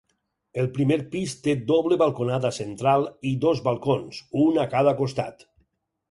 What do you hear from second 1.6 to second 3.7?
doble balconada central i dos